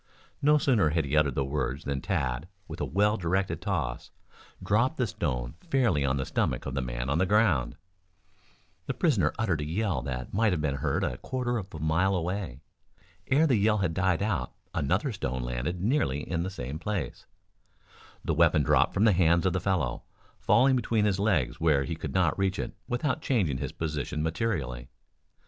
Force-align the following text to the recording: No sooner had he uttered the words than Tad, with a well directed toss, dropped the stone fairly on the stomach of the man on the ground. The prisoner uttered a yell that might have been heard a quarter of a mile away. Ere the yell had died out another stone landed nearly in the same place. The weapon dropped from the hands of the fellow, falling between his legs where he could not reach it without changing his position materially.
No 0.41 0.57
sooner 0.57 0.89
had 0.89 1.05
he 1.05 1.15
uttered 1.15 1.35
the 1.35 1.45
words 1.45 1.83
than 1.83 2.01
Tad, 2.01 2.47
with 2.67 2.81
a 2.81 2.85
well 2.85 3.17
directed 3.17 3.61
toss, 3.61 4.09
dropped 4.63 4.97
the 4.97 5.05
stone 5.05 5.53
fairly 5.69 6.03
on 6.03 6.17
the 6.17 6.25
stomach 6.25 6.65
of 6.65 6.73
the 6.73 6.81
man 6.81 7.07
on 7.07 7.19
the 7.19 7.25
ground. 7.27 7.75
The 8.87 8.95
prisoner 8.95 9.31
uttered 9.37 9.61
a 9.61 9.63
yell 9.63 10.01
that 10.01 10.33
might 10.33 10.53
have 10.53 10.59
been 10.61 10.77
heard 10.77 11.03
a 11.03 11.19
quarter 11.19 11.59
of 11.59 11.71
a 11.71 11.77
mile 11.77 12.15
away. 12.15 12.61
Ere 13.27 13.45
the 13.45 13.55
yell 13.57 13.77
had 13.77 13.93
died 13.93 14.23
out 14.23 14.53
another 14.73 15.11
stone 15.11 15.43
landed 15.43 15.79
nearly 15.83 16.27
in 16.27 16.41
the 16.41 16.49
same 16.49 16.79
place. 16.79 17.27
The 18.25 18.33
weapon 18.33 18.63
dropped 18.63 18.95
from 18.95 19.05
the 19.05 19.11
hands 19.13 19.45
of 19.45 19.53
the 19.53 19.61
fellow, 19.61 20.01
falling 20.39 20.75
between 20.75 21.05
his 21.05 21.19
legs 21.19 21.59
where 21.61 21.83
he 21.83 21.93
could 21.95 22.15
not 22.15 22.39
reach 22.39 22.57
it 22.57 22.73
without 22.87 23.21
changing 23.21 23.59
his 23.59 23.71
position 23.71 24.23
materially. 24.23 24.89